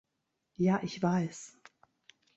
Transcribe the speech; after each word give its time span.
Ja, 0.57 0.79
ich 0.81 0.99
weiß. 1.03 1.59